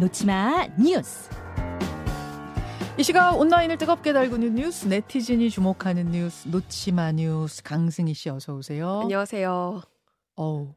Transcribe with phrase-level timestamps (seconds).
[0.00, 1.28] 놓치마 뉴스.
[2.96, 9.00] 이 시각 온라인을 뜨겁게 달구는 뉴스, 네티즌이 주목하는 뉴스, 놓치마 뉴스, 강승희 씨 어서 오세요.
[9.02, 9.82] 안녕하세요.
[10.36, 10.74] 어우,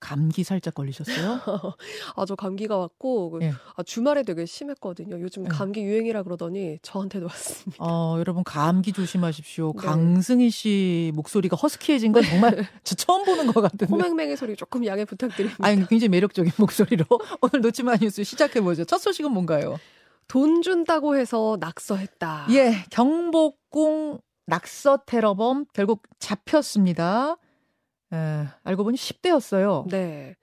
[0.00, 1.40] 감기 살짝 걸리셨어요?
[2.16, 3.52] 아, 저 감기가 왔고, 그 예.
[3.76, 5.20] 아, 주말에 되게 심했거든요.
[5.20, 5.48] 요즘 예.
[5.48, 7.76] 감기 유행이라 그러더니 저한테도 왔습니다.
[7.84, 9.72] 어, 여러분 감기 조심하십시오.
[9.76, 9.86] 네.
[9.86, 13.86] 강승희 씨 목소리가 허스키해진 건 정말 저 처음 보는 것 같은데.
[13.86, 15.66] 호맹맹의 소리 조금 양해 부탁드립니다.
[15.66, 17.04] 아니, 굉장히 매력적인 목소리로
[17.42, 18.84] 오늘 놓치마 뉴스 시작해보죠.
[18.84, 19.78] 첫 소식은 뭔가요?
[20.28, 22.48] 돈 준다고 해서 낙서했다.
[22.50, 27.36] 예, 경복궁 낙서 테러범 결국 잡혔습니다.
[28.12, 29.88] 에, 알고 보니 10대였어요.
[29.88, 30.36] 네.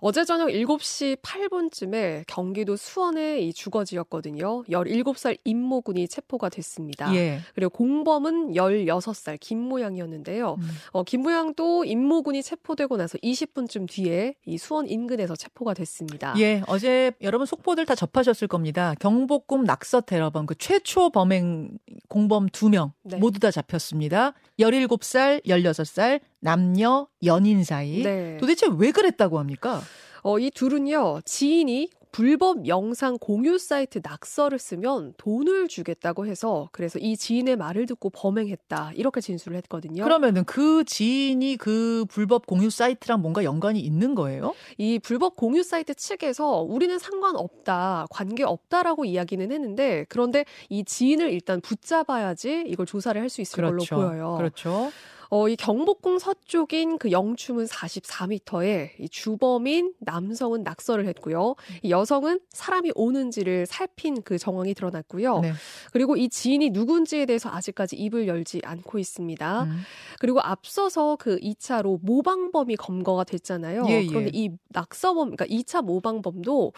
[0.00, 4.62] 어제 저녁 7시 8분쯤에 경기도 수원의 이 주거지였거든요.
[4.64, 7.12] 17살 임모군이 체포가 됐습니다.
[7.16, 7.40] 예.
[7.54, 10.54] 그리고 공범은 16살 김모양이었는데요.
[10.60, 10.68] 음.
[10.92, 16.34] 어, 김모양도 임모군이 체포되고 나서 20분쯤 뒤에 이 수원 인근에서 체포가 됐습니다.
[16.38, 18.94] 예, 어제 여러분 속보들 다 접하셨을 겁니다.
[19.00, 23.16] 경복궁 낙서 테러범 그 최초 범행 공범 두명 네.
[23.18, 24.34] 모두 다 잡혔습니다.
[24.60, 28.02] 17살, 16살 남녀 연인 사이.
[28.02, 28.36] 네.
[28.38, 29.80] 도대체 왜 그랬다고 합니까?
[30.22, 37.16] 어, 이 둘은요, 지인이 불법 영상 공유 사이트 낙서를 쓰면 돈을 주겠다고 해서 그래서 이
[37.18, 38.92] 지인의 말을 듣고 범행했다.
[38.94, 40.02] 이렇게 진술을 했거든요.
[40.04, 44.54] 그러면은 그 지인이 그 불법 공유 사이트랑 뭔가 연관이 있는 거예요?
[44.78, 51.60] 이 불법 공유 사이트 측에서 우리는 상관없다, 관계 없다라고 이야기는 했는데 그런데 이 지인을 일단
[51.60, 54.36] 붙잡아야지 이걸 조사를 할 수 있을 걸로 보여요.
[54.38, 54.90] 그렇죠.
[55.30, 61.54] 어, 이 경복궁 서쪽인 그 영춤은 44m에 이 주범인 남성은 낙서를 했고요.
[61.82, 65.40] 이 여성은 사람이 오는지를 살핀 그 정황이 드러났고요.
[65.40, 65.52] 네.
[65.92, 69.62] 그리고 이 지인이 누군지에 대해서 아직까지 입을 열지 않고 있습니다.
[69.64, 69.80] 음.
[70.18, 73.84] 그리고 앞서서 그 2차로 모방범이 검거가 됐잖아요.
[73.88, 74.06] 예, 예.
[74.06, 76.72] 그런데 이 낙서범, 그러니까 2차 모방범도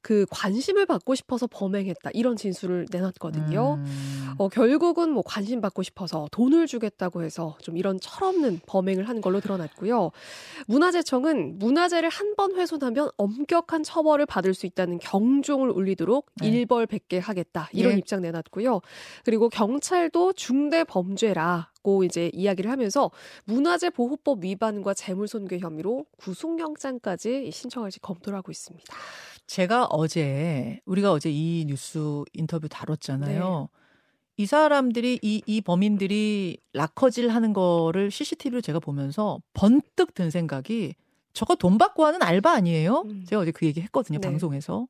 [0.00, 2.10] 그 관심을 받고 싶어서 범행했다.
[2.14, 3.74] 이런 진술을 내놨거든요.
[3.74, 4.34] 음.
[4.38, 9.40] 어, 결국은 뭐 관심 받고 싶어서 돈을 주겠다고 해서 좀 이런 철없는 범행을 한 걸로
[9.40, 10.10] 드러났고요.
[10.66, 16.48] 문화재청은 문화재를 한 번 훼손하면 엄격한 처벌을 받을 수 있다는 경종을 울리도록 네.
[16.48, 17.68] 일벌 백계 하겠다.
[17.72, 17.98] 이런 예.
[17.98, 18.80] 입장 내놨고요.
[19.24, 23.10] 그리고 경찰도 중대 범죄라 고 이제 이야기를 하면서
[23.44, 28.94] 문화재 보호법 위반과 재물손괴 혐의로 구속영장까지 신청할지 검토를 하고 있습니다.
[29.46, 33.68] 제가 어제 우리가 어제 이 뉴스 인터뷰 다뤘잖아요.
[33.70, 33.81] 네.
[34.36, 40.94] 이 사람들이 이, 이 범인들이 락커질 하는 거를 CCTV로 제가 보면서 번뜩 든 생각이
[41.32, 43.02] 저거 돈 받고 하는 알바 아니에요?
[43.06, 43.24] 음.
[43.26, 44.28] 제가 어제 그 얘기 했거든요, 네.
[44.28, 44.86] 방송에서.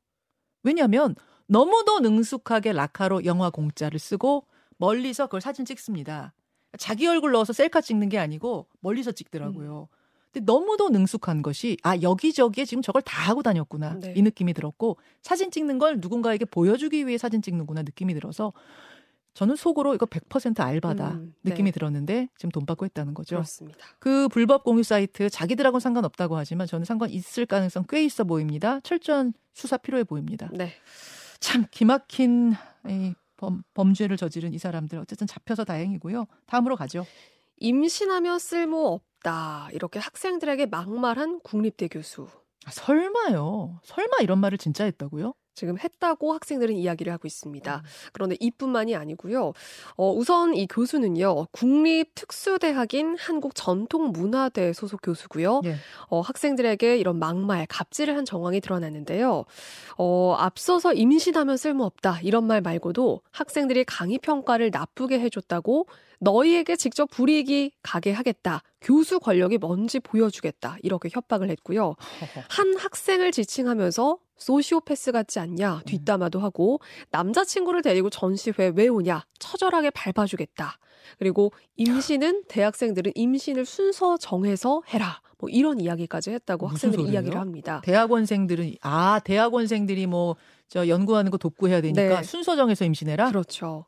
[0.63, 1.15] 왜냐하면
[1.47, 4.45] 너무도 능숙하게 라카로 영화 공짜를 쓰고
[4.77, 6.33] 멀리서 그걸 사진 찍습니다.
[6.77, 9.87] 자기 얼굴 넣어서 셀카 찍는 게 아니고 멀리서 찍더라고요.
[9.91, 10.03] 음.
[10.33, 14.13] 근데 너무도 능숙한 것이 아 여기저기에 지금 저걸 다 하고 다녔구나 네.
[14.17, 18.51] 이 느낌이 들었고 사진 찍는 걸 누군가에게 보여주기 위해 사진 찍는구나 느낌이 들어서
[19.33, 21.51] 저는 속으로 이거 100% 알바다 음, 네.
[21.51, 23.35] 느낌이 들었는데 지금 돈 받고 했다는 거죠.
[23.35, 23.79] 그렇습니다.
[23.99, 28.79] 그 불법 공유 사이트 자기들하고는 상관없다고 하지만 저는 상관 있을 가능성 꽤 있어 보입니다.
[28.81, 30.49] 철저한 수사 필요해 보입니다.
[30.53, 30.73] 네.
[31.39, 32.53] 참 기막힌
[32.87, 36.27] 이 범, 범죄를 저지른 이 사람들 어쨌든 잡혀서 다행이고요.
[36.45, 37.05] 다음으로 가죠.
[37.57, 39.69] 임신하면 쓸모 없다.
[39.71, 42.27] 이렇게 학생들에게 막말한 국립대 교수.
[42.65, 43.79] 아, 설마요.
[43.83, 45.33] 설마 이런 말을 진짜 했다고요?
[45.55, 47.75] 지금 했다고 학생들은 이야기를 하고 있습니다.
[47.75, 47.81] 음.
[48.11, 49.53] 그런데 이뿐만이 아니고요.
[49.95, 55.61] 어, 우선 이 교수는요, 국립특수대학인 한국전통문화대 소속 교수고요.
[55.65, 55.75] 예.
[56.07, 59.45] 어, 학생들에게 이런 막말, 갑질을 한 정황이 드러났는데요.
[59.97, 65.87] 어, 앞서서 임신하면 쓸모없다 이런 말 말고도 학생들이 강의 평가를 나쁘게 해줬다고
[66.19, 68.63] 너희에게 직접 불이익이 가게 하겠다.
[68.81, 70.77] 교수 권력이 뭔지 보여주겠다.
[70.81, 71.95] 이렇게 협박을 했고요.
[72.49, 76.79] 한 학생을 지칭하면서 소시오패스 같지 않냐 뒷담화도 하고
[77.11, 80.77] 남자친구를 데리고 전시회 왜 오냐 처절하게 밟아주겠다
[81.19, 87.13] 그리고 임신은 대학생들은 임신을 순서 정해서 해라 뭐 이런 이야기까지 했다고 학생들이 소리예요?
[87.13, 87.81] 이야기를 합니다.
[87.83, 90.35] 대학원생들은 아 대학원생들이 뭐
[90.73, 92.23] 저 연구하는 거 돕고 해야 되니까 네.
[92.23, 93.29] 순서 정해서 임신해라.
[93.29, 93.85] 그렇죠.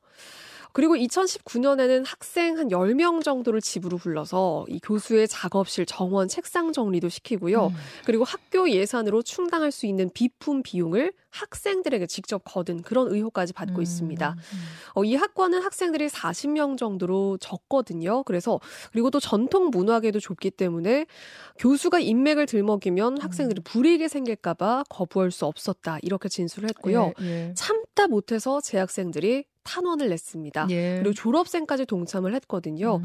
[0.76, 7.68] 그리고 2019년에는 학생 한 10명 정도를 집으로 불러서 이 교수의 작업실 정원 책상 정리도 시키고요.
[7.68, 7.74] 음.
[8.04, 13.82] 그리고 학교 예산으로 충당할 수 있는 비품 비용을 학생들에게 직접 거둔 그런 의혹까지 받고 음,
[13.82, 14.30] 있습니다.
[14.32, 14.60] 음.
[14.96, 18.24] 어, 이 학과는 학생들이 40명 정도로 적거든요.
[18.24, 18.60] 그래서
[18.92, 21.06] 그리고 또 전통 문화계도 좁기 때문에
[21.58, 27.14] 교수가 인맥을 들먹이면 학생들이 불이익이 생길까봐 거부할 수 없었다 이렇게 진술을 했고요.
[27.22, 27.54] 예, 예.
[27.56, 30.68] 참다 못해서 재학생들이 탄원을 냈습니다.
[30.70, 31.00] 예.
[31.00, 32.98] 그리고 졸업생까지 동참을 했거든요.
[32.98, 33.04] 음.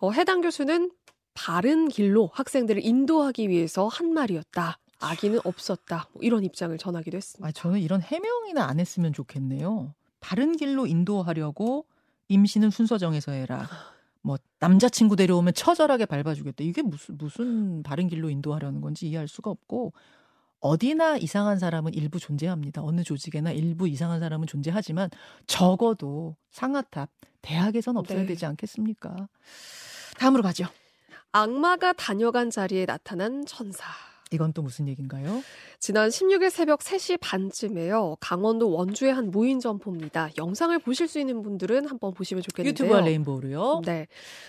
[0.00, 0.90] 어, 해당 교수는
[1.32, 4.78] 바른 길로 학생들을 인도하기 위해서 한 말이었다.
[5.00, 6.08] 아기는 없었다.
[6.12, 7.48] 뭐 이런 입장을 전하기도 했습니다.
[7.48, 9.94] 아, 저는 이런 해명이나 안 했으면 좋겠네요.
[10.20, 11.86] 바른 길로 인도하려고
[12.28, 13.68] 임신은 순서 정해서 해라.
[14.22, 16.62] 뭐 남자친구 데려오면 처절하게 밟아주겠다.
[16.62, 19.92] 이게 무슨 무슨 바른 길로 인도하려는 건지 이해할 수가 없고
[20.60, 22.82] 어디나 이상한 사람은 일부 존재합니다.
[22.84, 25.08] 어느 조직에나 일부 이상한 사람은 존재하지만
[25.46, 27.08] 적어도 상하탑
[27.40, 28.26] 대학에선 없어야 네.
[28.26, 29.28] 되지 않겠습니까?
[30.18, 30.66] 다음으로 가죠.
[31.32, 33.86] 악마가 다녀간 자리에 나타난 천사.
[34.32, 35.42] 이건 또 무슨 얘기인가요?
[35.80, 38.16] 지난 16일 새벽 3시 반쯤에요.
[38.20, 40.30] 강원도 원주의 한 무인 점포입니다.
[40.38, 42.70] 영상을 보실 수 있는 분들은 한번 보시면 좋겠는데요.
[42.86, 43.82] 유튜브와 레인보우로요.
[43.84, 44.06] 네.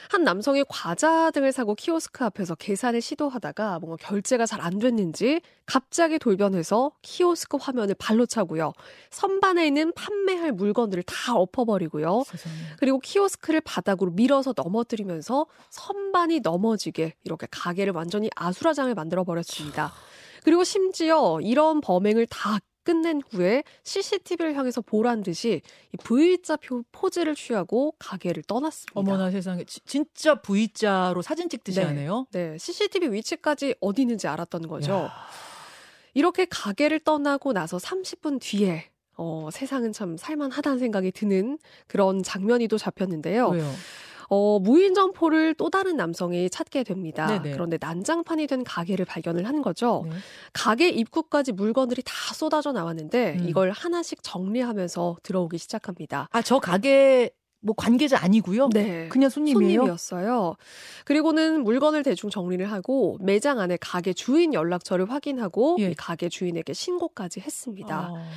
[0.10, 6.20] 한 남성이 과자 등을 사고 키오스크 앞에서 계산을 시도하다가 뭔가 결제가 잘 안 됐는지 갑자기
[6.20, 8.74] 돌변해서 키오스크 화면을 발로 차고요.
[9.10, 12.24] 선반에 있는 판매할 물건들을 다 엎어버리고요.
[12.28, 12.56] 세상에.
[12.78, 19.71] 그리고 키오스크를 바닥으로 밀어서 넘어뜨리면서 선반이 넘어지게 이렇게 가게를 완전히 아수라장을 만들어 버렸습니다.
[20.44, 25.62] 그리고 심지어 이런 범행을 다 끝낸 후에 CCTV를 향해서 보란 듯이
[25.94, 29.00] 이 V자 표, 포즈를 취하고 가게를 떠났습니다.
[29.00, 31.86] 어머나 세상에 지- 진짜 V자로 사진 찍듯이 네.
[31.86, 32.26] 하네요.
[32.32, 34.92] 네, CCTV 위치까지 어디 있는지 알았던 거죠.
[34.94, 35.12] 야,
[36.16, 42.80] 이렇게 가게를 떠나고 나서 30분 뒤에 어, 세상은 참 살만하다는 생각이 드는 그런 장면이 또
[42.80, 43.50] 잡혔는데요.
[43.50, 43.72] 왜요?
[44.34, 47.28] 어, 무인 점포를 또 다른 남성이 찾게 됩니다.
[47.28, 47.52] 네네.
[47.52, 50.06] 그런데 난장판이 된 가게를 발견을 한 거죠.
[50.10, 50.16] 네.
[50.54, 53.50] 가게 입구까지 물건들이 다 쏟아져 나왔는데 음.
[53.50, 56.30] 이걸 하나씩 정리하면서 들어오기 시작합니다.
[56.32, 58.70] 아, 저 가게 뭐 관계자 아니고요.
[58.70, 59.10] 네.
[59.10, 59.80] 그냥 손님이에요.
[59.82, 60.56] 손님이었어요.
[61.04, 65.92] 그리고는 물건을 대충 정리를 하고 매장 안에 가게 주인 연락처를 확인하고 예.
[65.92, 68.14] 이 가게 주인에게 신고까지 했습니다.
[68.16, 68.30] 아,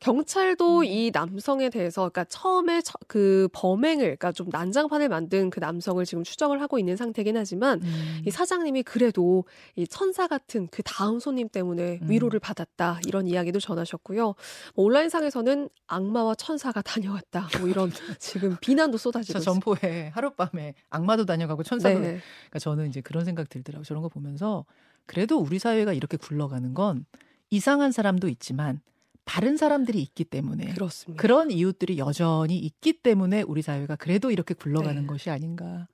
[0.00, 0.84] 경찰도 음.
[0.84, 6.24] 이 남성에 대해서 그러니까 처음에 처- 그 범행을 그러니까 좀 난장판을 만든 그 남성을 지금
[6.24, 8.22] 추정을 하고 있는 상태긴 하지만 음.
[8.26, 9.44] 이 사장님이 그래도
[9.74, 12.10] 이 천사 같은 그 다음 손님 때문에 음.
[12.10, 14.34] 위로를 받았다 이런 이야기도 전하셨고요.
[14.74, 21.62] 뭐 온라인상에서는 악마와 천사가 다녀왔다 뭐 이런 지금 비난도 쏟아지고 저 점포에 하룻밤에 악마도 다녀가고
[21.62, 22.12] 천사도 있습니다.
[22.16, 22.20] 네.
[22.48, 23.84] 그러니까 저는 이제 그런 생각 들더라고요.
[23.84, 24.64] 저런 거 보면서
[25.06, 27.06] 그래도 우리 사회가 이렇게 굴러가는 건
[27.50, 28.80] 이상한 사람도 있지만
[29.26, 31.20] 바른 사람들이 있기 때문에 그렇습니다.
[31.20, 35.06] 그런 이웃들이 여전히 있기 때문에 우리 사회가 그래도 이렇게 굴러가는 네.
[35.06, 35.88] 것이 아닌가.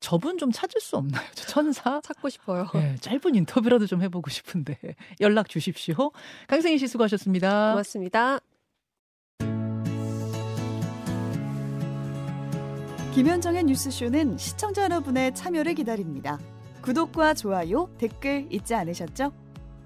[0.00, 1.26] 저분 좀 찾을 수 없나요?
[1.34, 2.00] 저 천사?
[2.04, 2.68] 찾고 싶어요.
[2.72, 4.78] 네, 짧은 인터뷰라도 좀 해보고 싶은데
[5.20, 6.12] 연락 주십시오.
[6.46, 7.72] 강승희 씨 수고하셨습니다.
[7.72, 8.38] 고맙습니다.
[13.14, 16.38] 김현정의 뉴스쇼는 시청자 여러분의 참여를 기다립니다.
[16.82, 19.47] 구독과 좋아요, 댓글 잊지 않으셨죠?